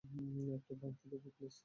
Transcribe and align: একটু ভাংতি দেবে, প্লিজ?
একটু 0.57 0.73
ভাংতি 0.75 1.05
দেবে, 1.11 1.29
প্লিজ? 1.35 1.55